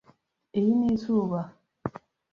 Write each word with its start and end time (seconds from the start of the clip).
Iyi 0.59 0.71
ni 0.77 0.87
izuba. 0.95 1.39